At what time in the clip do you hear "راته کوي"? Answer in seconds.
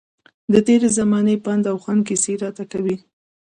2.43-2.95